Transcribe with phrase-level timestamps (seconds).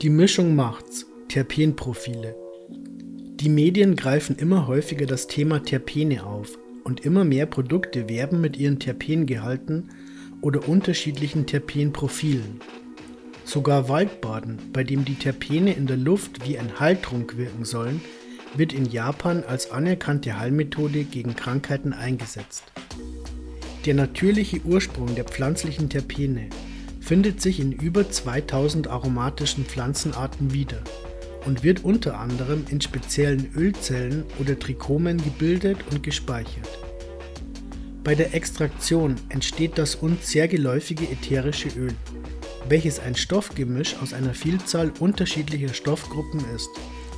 [0.00, 1.06] Die Mischung macht's.
[1.28, 2.36] Terpenprofile.
[2.68, 8.56] Die Medien greifen immer häufiger das Thema Terpene auf und immer mehr Produkte werben mit
[8.56, 9.90] ihren Terpengehalten
[10.40, 12.60] oder unterschiedlichen Terpenprofilen.
[13.44, 18.00] Sogar Waldbaden, bei dem die Terpene in der Luft wie ein Heiltrunk wirken sollen,
[18.54, 22.62] wird in Japan als anerkannte Heilmethode gegen Krankheiten eingesetzt.
[23.84, 26.50] Der natürliche Ursprung der pflanzlichen Terpene
[27.08, 30.82] findet sich in über 2000 aromatischen Pflanzenarten wieder
[31.46, 36.68] und wird unter anderem in speziellen Ölzellen oder Trichomen gebildet und gespeichert.
[38.04, 41.94] Bei der Extraktion entsteht das uns sehr geläufige ätherische Öl,
[42.68, 46.68] welches ein Stoffgemisch aus einer Vielzahl unterschiedlicher Stoffgruppen ist.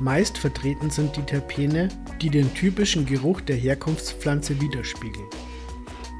[0.00, 1.90] Meist vertreten sind die Terpene,
[2.20, 5.28] die den typischen Geruch der Herkunftspflanze widerspiegeln.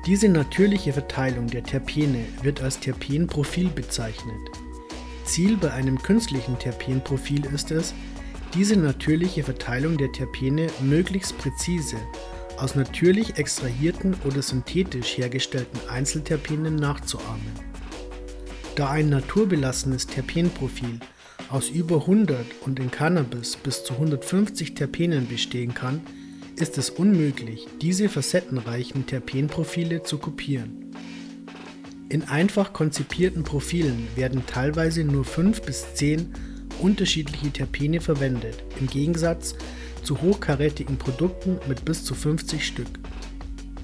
[0.06, 4.38] Diese natürliche Verteilung der Terpene wird als Terpenprofil bezeichnet.
[5.24, 7.92] Ziel bei einem künstlichen Terpenprofil ist es,
[8.54, 11.96] diese natürliche Verteilung der Terpene möglichst präzise
[12.56, 17.52] aus natürlich extrahierten oder synthetisch hergestellten Einzelterpenen nachzuahmen.
[18.76, 21.00] Da ein naturbelassenes Terpenprofil
[21.50, 26.00] aus über 100 und in Cannabis bis zu 150 Terpenen bestehen kann,
[26.56, 30.90] ist es unmöglich, diese facettenreichen Terpenprofile zu kopieren.
[32.08, 36.32] In einfach konzipierten Profilen werden teilweise nur 5 bis 10
[36.80, 39.54] unterschiedliche Terpene verwendet, im Gegensatz
[40.02, 42.88] zu hochkarätigen Produkten mit bis zu 50 Stück.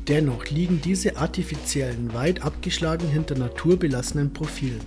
[0.08, 4.80] Dennoch liegen diese artifiziellen weit abgeschlagen hinter naturbelassenen Profilen.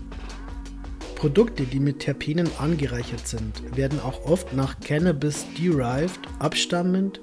[1.15, 7.19] Produkte, die mit Terpenen angereichert sind, werden auch oft nach Cannabis derived, abstammend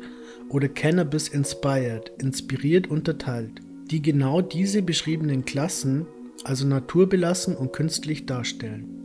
[0.52, 6.06] oder Cannabis Inspired, inspiriert unterteilt, die genau diese beschriebenen Klassen,
[6.44, 9.02] also naturbelassen und künstlich darstellen.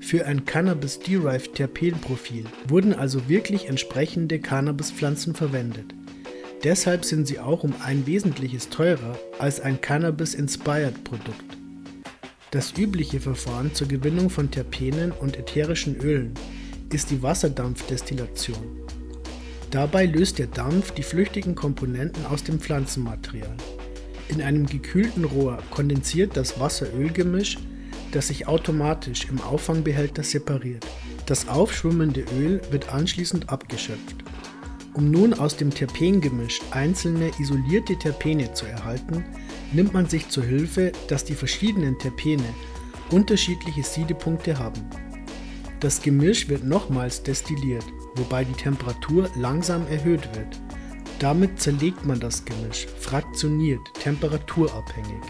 [0.00, 5.94] Für ein Cannabis-Derived Terpenprofil wurden also wirklich entsprechende Cannabispflanzen verwendet.
[6.64, 11.56] Deshalb sind sie auch um ein Wesentliches teurer als ein Cannabis-Inspired Produkt.
[12.50, 16.32] Das übliche Verfahren zur Gewinnung von Terpenen und ätherischen Ölen
[16.92, 18.87] ist die Wasserdampfdestillation.
[19.70, 23.54] Dabei löst der Dampf die flüchtigen Komponenten aus dem Pflanzenmaterial.
[24.28, 27.58] In einem gekühlten Rohr kondensiert das Wasser-Öl-Gemisch,
[28.12, 30.86] das sich automatisch im Auffangbehälter separiert.
[31.26, 34.16] Das aufschwimmende Öl wird anschließend abgeschöpft.
[34.94, 39.22] Um nun aus dem Terpengemisch einzelne isolierte Terpene zu erhalten,
[39.72, 42.54] nimmt man sich zur Hilfe, dass die verschiedenen Terpene
[43.10, 44.80] unterschiedliche Siedepunkte haben.
[45.80, 47.84] Das Gemisch wird nochmals destilliert
[48.18, 50.60] wobei die Temperatur langsam erhöht wird.
[51.18, 55.22] Damit zerlegt man das Gemisch, fraktioniert, temperaturabhängig.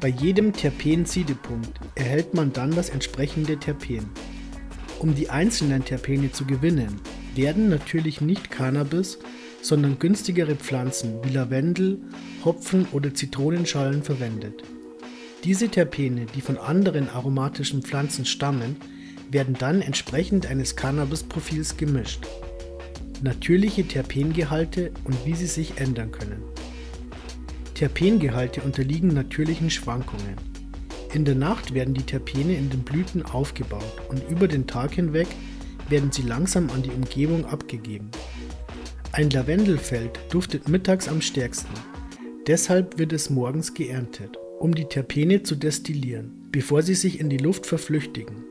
[0.00, 4.08] Bei jedem Terpen-Siedepunkt erhält man dann das entsprechende Terpen.
[5.00, 7.00] Um die einzelnen Terpene zu gewinnen,
[7.34, 9.18] werden natürlich nicht Cannabis,
[9.60, 12.00] sondern günstigere Pflanzen wie Lavendel,
[12.44, 14.62] Hopfen oder Zitronenschalen verwendet.
[15.44, 18.76] Diese Terpene, die von anderen aromatischen Pflanzen stammen,
[19.30, 22.26] werden dann entsprechend eines Cannabis-Profils gemischt.
[23.22, 26.42] Natürliche Terpengehalte und wie sie sich ändern können.
[27.74, 30.36] Terpengehalte unterliegen natürlichen Schwankungen.
[31.14, 35.28] In der Nacht werden die Terpene in den Blüten aufgebaut und über den Tag hinweg
[35.88, 38.10] werden sie langsam an die Umgebung abgegeben.
[39.12, 41.72] Ein Lavendelfeld duftet mittags am stärksten.
[42.46, 47.38] Deshalb wird es morgens geerntet, um die Terpene zu destillieren, bevor sie sich in die
[47.38, 48.44] Luft verflüchtigen.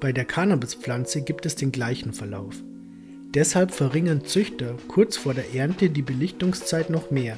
[0.00, 2.62] Bei der Cannabispflanze gibt es den gleichen Verlauf.
[3.34, 7.36] Deshalb verringern Züchter kurz vor der Ernte die Belichtungszeit noch mehr,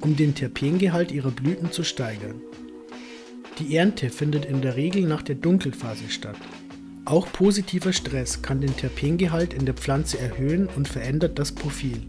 [0.00, 2.40] um den Terpengehalt ihrer Blüten zu steigern.
[3.60, 6.36] Die Ernte findet in der Regel nach der Dunkelphase statt.
[7.04, 12.02] Auch positiver Stress kann den Terpengehalt in der Pflanze erhöhen und verändert das Profil.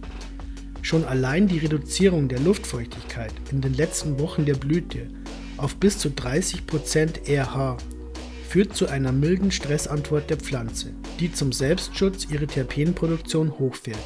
[0.81, 5.09] Schon allein die Reduzierung der Luftfeuchtigkeit in den letzten Wochen der Blüte
[5.57, 7.78] auf bis zu 30% RH
[8.55, 13.99] führt zu einer milden Stressantwort der Pflanze, die zum Selbstschutz ihre Terpenproduktion hochfährt.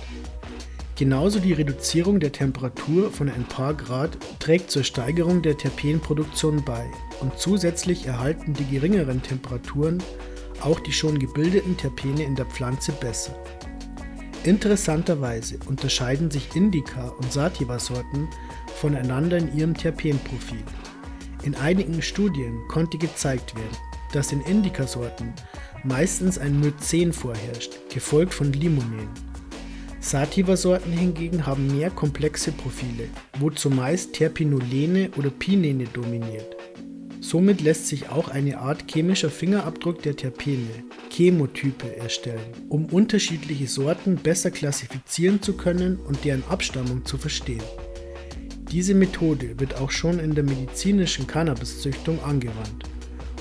[0.96, 6.84] Genauso die Reduzierung der Temperatur von ein paar Grad trägt zur Steigerung der Terpenproduktion bei
[7.22, 10.02] und zusätzlich erhalten die geringeren Temperaturen
[10.62, 13.38] auch die schon gebildeten Terpene in der Pflanze besser.
[14.46, 18.28] Interessanterweise unterscheiden sich Indica- und Sativa-Sorten
[18.78, 20.64] voneinander in ihrem Terpenprofil.
[21.44, 25.34] In einigen Studien konnte gezeigt werden, dass in Indica-Sorten
[25.84, 29.10] meistens ein Myzen vorherrscht, gefolgt von Limonen.
[30.02, 36.56] Sativa-Sorten hingegen haben mehr komplexe Profile, wo zumeist Terpinolene oder Pinene dominiert.
[37.20, 44.16] Somit lässt sich auch eine Art chemischer Fingerabdruck der Terpene, Chemotype, erstellen, um unterschiedliche Sorten
[44.16, 47.62] besser klassifizieren zu können und deren Abstammung zu verstehen.
[48.72, 52.86] Diese Methode wird auch schon in der medizinischen Cannabiszüchtung angewandt,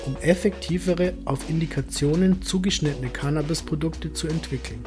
[0.06, 4.80] um effektivere, auf Indikationen zugeschnittene Cannabisprodukte zu entwickeln.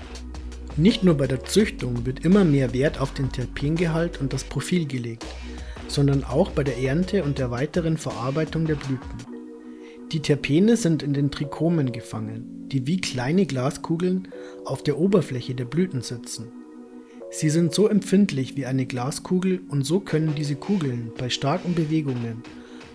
[0.78, 4.86] Nicht nur bei der Züchtung wird immer mehr Wert auf den Terpengehalt und das Profil
[4.86, 5.26] gelegt,
[5.88, 9.32] sondern auch bei der Ernte und der weiteren Verarbeitung der Blüten.
[10.12, 14.30] Die Terpene sind in den Trichomen gefangen, die wie kleine Glaskugeln
[14.66, 16.52] auf der Oberfläche der Blüten sitzen.
[17.32, 22.44] Sie sind so empfindlich wie eine Glaskugel und so können diese Kugeln bei starken Bewegungen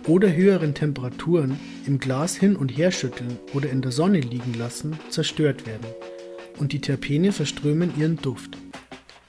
[0.07, 4.97] oder höheren Temperaturen im Glas hin und her schütteln oder in der Sonne liegen lassen,
[5.09, 5.85] zerstört werden
[6.59, 8.57] und die Terpene verströmen ihren Duft.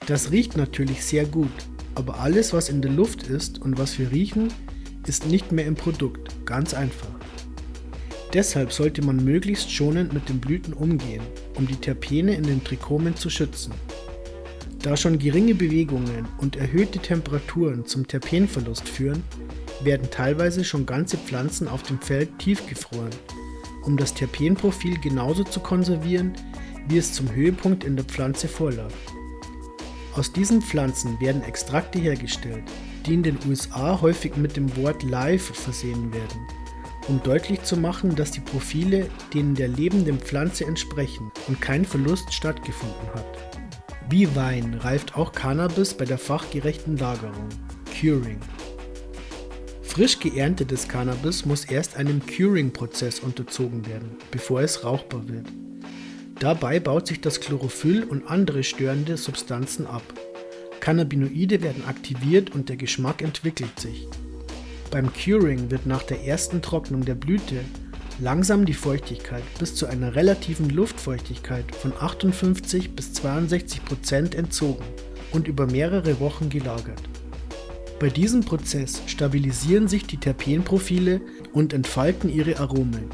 [0.07, 1.51] Das riecht natürlich sehr gut,
[1.95, 4.47] aber alles, was in der Luft ist und was wir riechen,
[5.05, 7.07] ist nicht mehr im Produkt, ganz einfach.
[8.33, 11.21] Deshalb sollte man möglichst schonend mit den Blüten umgehen,
[11.55, 13.73] um die Terpene in den Trichomen zu schützen.
[14.83, 19.23] Da schon geringe Bewegungen und erhöhte Temperaturen zum Terpenverlust führen,
[19.83, 23.09] werden teilweise schon ganze Pflanzen auf dem Feld tiefgefroren,
[23.83, 26.33] um das Terpenprofil genauso zu konservieren,
[26.87, 28.91] wie es zum Höhepunkt in der Pflanze vorlag.
[30.15, 32.63] Aus diesen Pflanzen werden Extrakte hergestellt,
[33.05, 36.47] die in den USA häufig mit dem Wort Live versehen werden,
[37.07, 42.33] um deutlich zu machen, dass die Profile denen der lebenden Pflanze entsprechen und kein Verlust
[42.33, 43.37] stattgefunden hat.
[44.09, 47.49] Wie Wein reift auch Cannabis bei der fachgerechten Lagerung,
[47.93, 48.39] Curing.
[49.99, 55.45] Frisch geerntetes Cannabis muss erst einem Curing-Prozess unterzogen werden, bevor es rauchbar wird.
[56.39, 60.03] Dabei baut sich das Chlorophyll und andere störende Substanzen ab.
[60.79, 64.07] Cannabinoide werden aktiviert und der Geschmack entwickelt sich.
[64.89, 67.59] Beim Curing wird nach der ersten Trocknung der Blüte
[68.21, 74.85] langsam die Feuchtigkeit bis zu einer relativen Luftfeuchtigkeit von 58 bis 62 Prozent entzogen
[75.33, 77.01] und über mehrere Wochen gelagert.
[77.99, 81.19] Bei diesem Prozess stabilisieren sich die Terpenprofile
[81.51, 83.09] und entfalten ihre Aromen.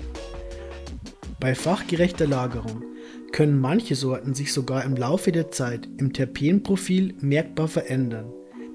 [1.39, 2.83] Bei fachgerechter Lagerung
[3.31, 8.31] können manche Sorten sich sogar im Laufe der Zeit im Terpenprofil merkbar verändern,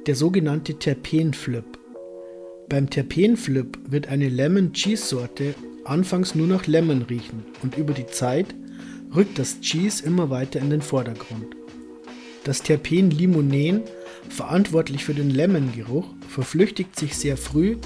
[0.07, 1.79] der sogenannte Terpenflip.
[2.69, 5.55] Beim Terpenflip wird eine Lemon Cheese Sorte
[5.85, 8.55] anfangs nur nach Lemon riechen und über die Zeit
[9.15, 11.57] rückt das Cheese immer weiter in den Vordergrund.
[12.45, 13.83] Das Terpen Limonen,
[14.29, 17.77] verantwortlich für den Lemon-Geruch, verflüchtigt sich sehr früh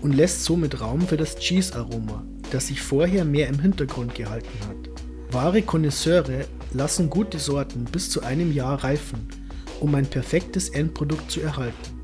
[0.00, 5.32] und lässt somit Raum für das Cheese-Aroma, das sich vorher mehr im Hintergrund gehalten hat.
[5.32, 9.26] Wahre Konnoisseure lassen gute Sorten bis zu einem Jahr reifen,
[9.80, 12.02] um ein perfektes Endprodukt zu erhalten.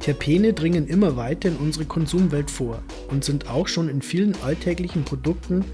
[0.00, 5.04] Terpene dringen immer weiter in unsere Konsumwelt vor und sind auch schon in vielen alltäglichen
[5.04, 5.64] Produkten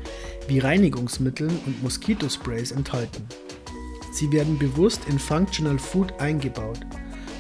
[0.49, 3.26] wie Reinigungsmitteln und Moskitosprays enthalten.
[4.12, 6.81] Sie werden bewusst in Functional Food eingebaut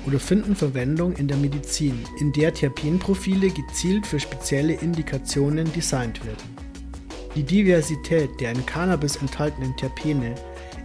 [0.06, 6.56] oder finden Verwendung in der Medizin, in der Terpenprofile gezielt für spezielle Indikationen designt werden.
[7.34, 10.34] Die Diversität der in Cannabis enthaltenen Terpene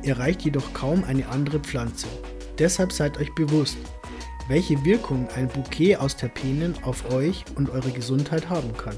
[0.03, 2.07] erreicht jedoch kaum eine andere Pflanze.
[2.57, 3.77] Deshalb seid euch bewusst,
[4.47, 8.95] welche Wirkung ein Bouquet aus Terpenen auf euch und eure Gesundheit haben kann.